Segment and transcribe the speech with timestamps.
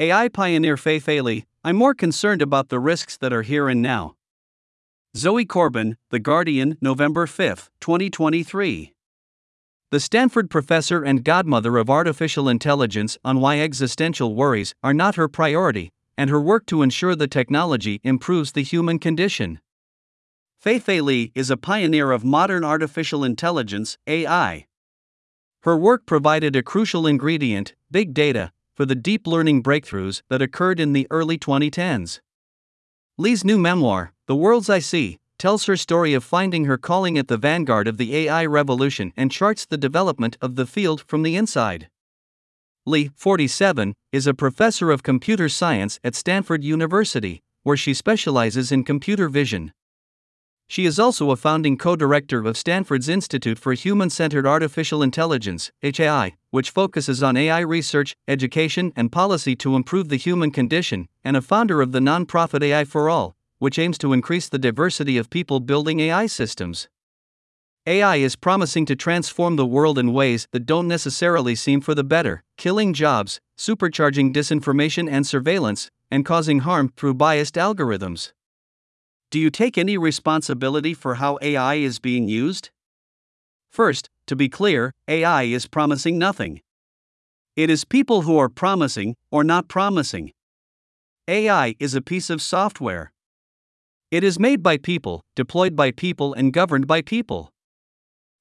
[0.00, 4.16] AI pioneer Fei Li, I'm more concerned about the risks that are here and now.
[5.14, 8.94] Zoe Corbyn, The Guardian, November 5, 2023.
[9.90, 15.28] The Stanford professor and godmother of artificial intelligence on why existential worries are not her
[15.28, 19.60] priority, and her work to ensure the technology improves the human condition.
[20.58, 24.66] Fei Fei Li is a pioneer of modern artificial intelligence, AI.
[25.64, 30.80] Her work provided a crucial ingredient, big data, for the deep learning breakthroughs that occurred
[30.80, 32.18] in the early 2010s.
[33.18, 37.28] Li's new memoir, The Worlds I See, tells her story of finding her calling at
[37.28, 41.36] the vanguard of the AI revolution and charts the development of the field from the
[41.36, 41.90] inside.
[42.86, 48.84] Li, 47, is a professor of computer science at Stanford University, where she specializes in
[48.84, 49.74] computer vision.
[50.70, 55.72] She is also a founding co director of Stanford's Institute for Human Centered Artificial Intelligence,
[55.82, 61.36] HAI, which focuses on AI research, education, and policy to improve the human condition, and
[61.36, 65.28] a founder of the nonprofit AI for All, which aims to increase the diversity of
[65.28, 66.88] people building AI systems.
[67.84, 72.04] AI is promising to transform the world in ways that don't necessarily seem for the
[72.04, 78.30] better, killing jobs, supercharging disinformation and surveillance, and causing harm through biased algorithms.
[79.30, 82.70] Do you take any responsibility for how AI is being used?
[83.70, 86.62] First, to be clear, AI is promising nothing.
[87.54, 90.32] It is people who are promising or not promising.
[91.28, 93.12] AI is a piece of software.
[94.10, 97.52] It is made by people, deployed by people, and governed by people.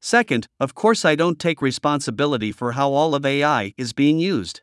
[0.00, 4.62] Second, of course, I don't take responsibility for how all of AI is being used.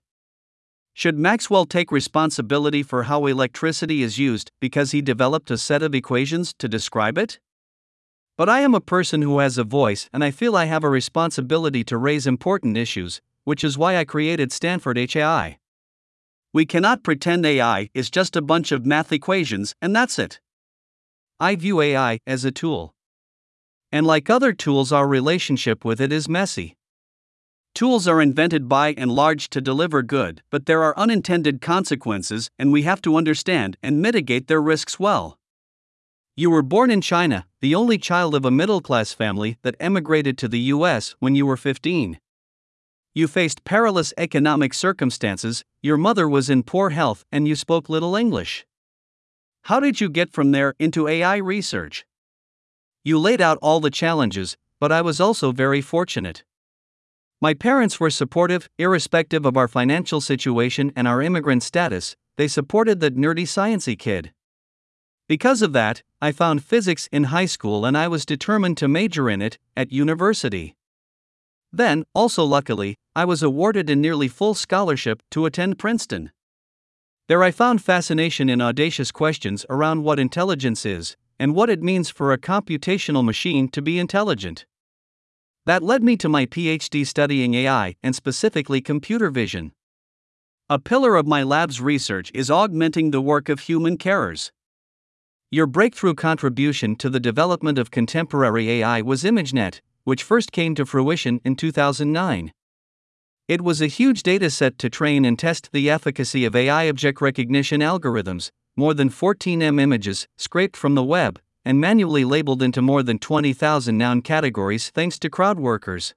[0.99, 5.95] Should Maxwell take responsibility for how electricity is used because he developed a set of
[5.95, 7.39] equations to describe it?
[8.37, 10.89] But I am a person who has a voice and I feel I have a
[10.89, 15.59] responsibility to raise important issues, which is why I created Stanford HAI.
[16.51, 20.41] We cannot pretend AI is just a bunch of math equations and that's it.
[21.39, 22.93] I view AI as a tool.
[23.89, 26.75] And like other tools, our relationship with it is messy.
[27.79, 32.73] Tools are invented by and large to deliver good, but there are unintended consequences, and
[32.73, 35.39] we have to understand and mitigate their risks well.
[36.35, 40.37] You were born in China, the only child of a middle class family that emigrated
[40.39, 42.19] to the US when you were 15.
[43.15, 48.13] You faced perilous economic circumstances, your mother was in poor health, and you spoke little
[48.13, 48.65] English.
[49.61, 52.05] How did you get from there into AI research?
[53.05, 56.43] You laid out all the challenges, but I was also very fortunate.
[57.41, 62.99] My parents were supportive, irrespective of our financial situation and our immigrant status, they supported
[62.99, 64.33] the nerdy sciencey kid.
[65.29, 69.29] Because of that, I found physics in high school and I was determined to major
[69.29, 70.75] in it at university.
[71.71, 76.31] Then, also luckily, I was awarded a nearly full scholarship to attend Princeton.
[77.27, 82.09] There I found fascination in audacious questions around what intelligence is, and what it means
[82.09, 84.65] for a computational machine to be intelligent.
[85.69, 89.71] That led me to my PhD studying AI, and specifically computer vision.
[90.67, 94.49] A pillar of my lab's research is augmenting the work of human carers.
[95.51, 100.87] Your breakthrough contribution to the development of contemporary AI was ImageNet, which first came to
[100.87, 102.51] fruition in 2009.
[103.47, 107.81] It was a huge dataset to train and test the efficacy of AI object recognition
[107.81, 113.19] algorithms, more than 14M images, scraped from the web, and manually labeled into more than
[113.19, 116.13] 20,000 noun categories thanks to crowd workers.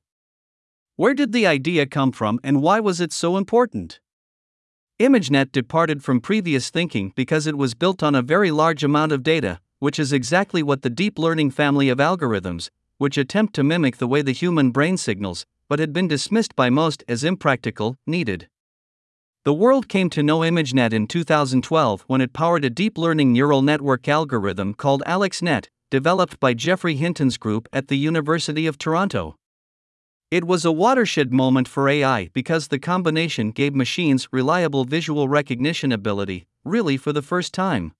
[0.96, 4.00] Where did the idea come from and why was it so important?
[5.00, 9.22] ImageNet departed from previous thinking because it was built on a very large amount of
[9.22, 13.96] data, which is exactly what the deep learning family of algorithms, which attempt to mimic
[13.96, 18.48] the way the human brain signals, but had been dismissed by most as impractical, needed.
[19.44, 23.60] The world came to know ImageNet in 2012 when it powered a deep learning neural
[23.60, 29.34] network algorithm called AlexNet, developed by Geoffrey Hinton's group at the University of Toronto.
[30.30, 35.90] It was a watershed moment for AI because the combination gave machines reliable visual recognition
[35.90, 37.94] ability, really for the first time.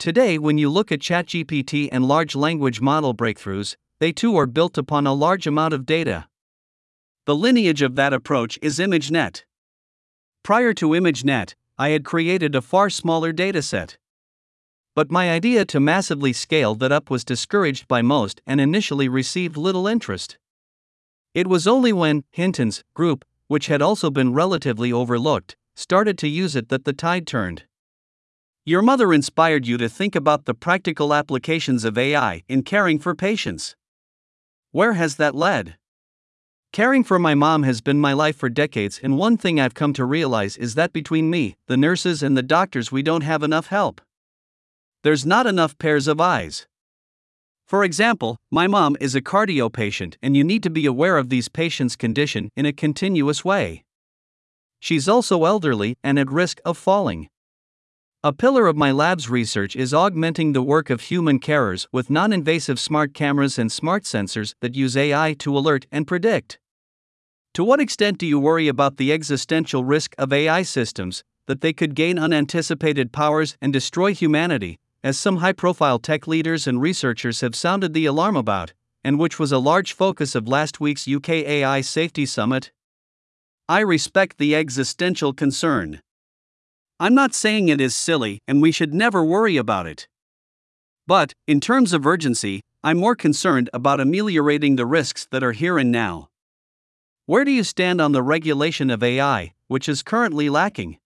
[0.00, 4.76] Today, when you look at ChatGPT and large language model breakthroughs, they too are built
[4.76, 6.26] upon a large amount of data.
[7.26, 9.44] The lineage of that approach is ImageNet.
[10.42, 13.96] Prior to ImageNet, I had created a far smaller dataset.
[14.94, 19.56] But my idea to massively scale that up was discouraged by most and initially received
[19.56, 20.38] little interest.
[21.32, 26.56] It was only when Hinton's group, which had also been relatively overlooked, started to use
[26.56, 27.64] it that the tide turned.
[28.64, 33.14] Your mother inspired you to think about the practical applications of AI in caring for
[33.14, 33.76] patients.
[34.70, 35.76] Where has that led?
[36.72, 39.92] Caring for my mom has been my life for decades, and one thing I've come
[39.94, 43.66] to realize is that between me, the nurses, and the doctors, we don't have enough
[43.66, 44.00] help.
[45.02, 46.68] There's not enough pairs of eyes.
[47.66, 51.28] For example, my mom is a cardio patient, and you need to be aware of
[51.28, 53.82] these patients' condition in a continuous way.
[54.78, 57.28] She's also elderly and at risk of falling.
[58.22, 62.34] A pillar of my lab's research is augmenting the work of human carers with non
[62.34, 66.58] invasive smart cameras and smart sensors that use AI to alert and predict.
[67.54, 71.72] To what extent do you worry about the existential risk of AI systems, that they
[71.72, 77.40] could gain unanticipated powers and destroy humanity, as some high profile tech leaders and researchers
[77.40, 81.30] have sounded the alarm about, and which was a large focus of last week's UK
[81.30, 82.70] AI Safety Summit?
[83.66, 86.02] I respect the existential concern.
[87.02, 90.06] I'm not saying it is silly and we should never worry about it.
[91.06, 95.78] But, in terms of urgency, I'm more concerned about ameliorating the risks that are here
[95.78, 96.28] and now.
[97.24, 100.98] Where do you stand on the regulation of AI, which is currently lacking?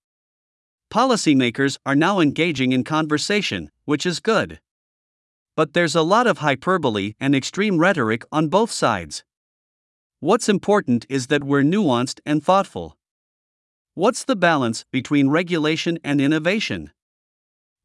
[0.91, 4.59] Policymakers are now engaging in conversation, which is good.
[5.55, 9.23] But there's a lot of hyperbole and extreme rhetoric on both sides.
[10.19, 12.97] What's important is that we're nuanced and thoughtful.
[13.97, 16.91] What's the balance between regulation and innovation?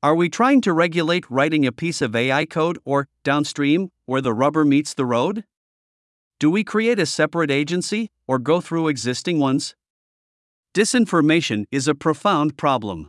[0.03, 4.35] Are we trying to regulate writing a piece of AI code or, downstream, where the
[4.35, 5.45] rubber meets the road?
[6.41, 9.77] Do we create a separate agency, or go through existing ones?
[10.75, 13.09] Disinformation is a profound problem.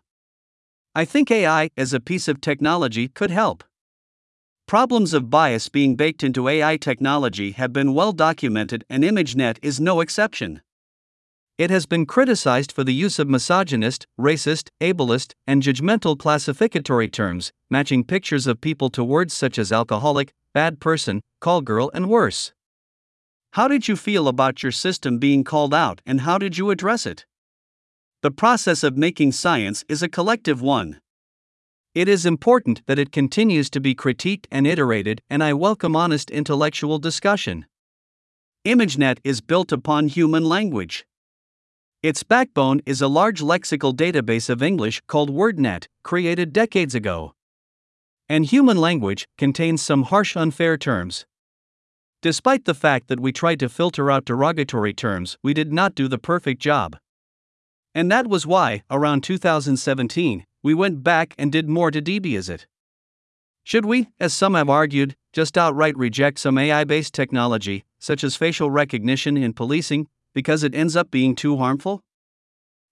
[0.94, 3.64] I think AI as a piece of technology could help.
[4.68, 9.80] Problems of bias being baked into AI technology have been well documented, and ImageNet is
[9.80, 10.62] no exception.
[11.62, 17.52] It has been criticized for the use of misogynist, racist, ableist, and judgmental classificatory terms,
[17.70, 22.52] matching pictures of people to words such as alcoholic, bad person, call girl, and worse.
[23.54, 27.06] How did you feel about your system being called out and how did you address
[27.06, 27.28] it?
[28.24, 31.00] The process of making science is a collective one.
[31.94, 36.32] It is important that it continues to be critiqued and iterated, and I welcome honest
[36.32, 37.68] intellectual discussion.
[38.66, 41.06] ImageNet is built upon human language.
[42.04, 47.36] Its backbone is a large lexical database of English called WordNet, created decades ago.
[48.28, 51.28] And human language contains some harsh, unfair terms.
[52.24, 56.08] Despite the fact that we tried to filter out derogatory terms, we did not do
[56.08, 56.98] the perfect job.
[57.94, 62.66] And that was why, around 2017, we went back and did more to debias it.
[63.64, 68.36] Should we, as some have argued, just outright reject some AI based technology, such as
[68.36, 72.02] facial recognition in policing, because it ends up being too harmful?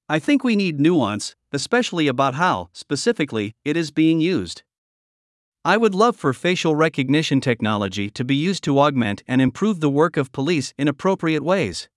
[0.07, 4.63] I think we need nuance, especially about how, specifically, it is being used.
[5.65, 9.89] I would love for facial recognition technology to be used to augment and improve the
[9.89, 11.89] work of police in appropriate ways.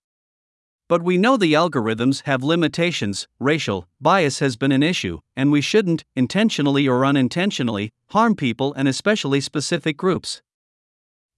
[0.88, 5.60] But we know the algorithms have limitations, racial bias has been an issue, and we
[5.60, 10.42] shouldn't, intentionally or unintentionally, harm people and especially specific groups.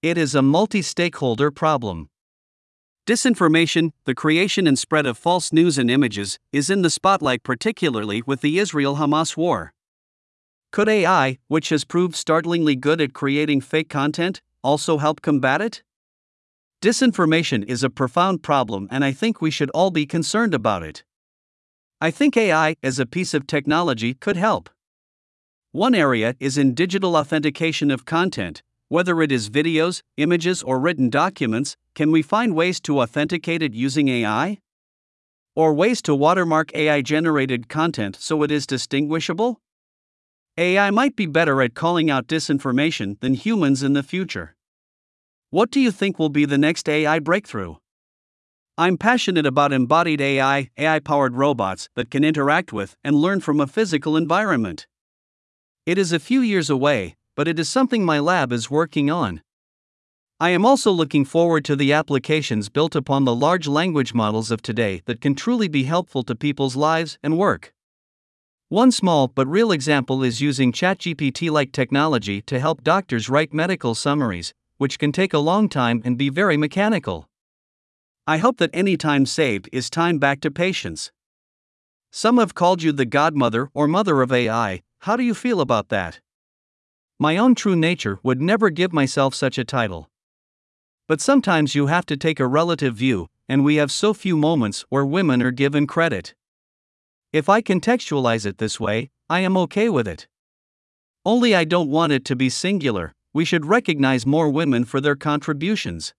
[0.01, 2.09] It is a multi stakeholder problem.
[3.05, 8.23] Disinformation, the creation and spread of false news and images, is in the spotlight, particularly
[8.25, 9.73] with the Israel Hamas war.
[10.71, 15.83] Could AI, which has proved startlingly good at creating fake content, also help combat it?
[16.81, 21.03] Disinformation is a profound problem, and I think we should all be concerned about it.
[22.01, 24.67] I think AI, as a piece of technology, could help.
[25.71, 28.63] One area is in digital authentication of content.
[28.95, 33.73] Whether it is videos, images, or written documents, can we find ways to authenticate it
[33.73, 34.59] using AI?
[35.53, 39.59] Or ways to watermark AI generated content so it is distinguishable?
[40.57, 44.55] AI might be better at calling out disinformation than humans in the future.
[45.49, 47.75] What do you think will be the next AI breakthrough?
[48.77, 53.59] I'm passionate about embodied AI, AI powered robots that can interact with and learn from
[53.59, 54.87] a physical environment.
[55.85, 59.41] It is a few years away, but it is something my lab is working on.
[60.39, 64.61] I am also looking forward to the applications built upon the large language models of
[64.61, 67.73] today that can truly be helpful to people's lives and work.
[68.69, 73.95] One small but real example is using ChatGPT like technology to help doctors write medical
[73.95, 77.29] summaries, which can take a long time and be very mechanical.
[78.27, 81.11] I hope that any time saved is time back to patients.
[82.11, 85.89] Some have called you the godmother or mother of AI, how do you feel about
[85.89, 86.19] that?
[87.17, 90.09] My own true nature would never give myself such a title.
[91.07, 94.85] But sometimes you have to take a relative view, and we have so few moments
[94.89, 96.35] where women are given credit.
[97.31, 100.27] If I contextualize it this way, I am okay with it.
[101.23, 105.15] Only I don't want it to be singular, we should recognize more women for their
[105.15, 106.13] contributions.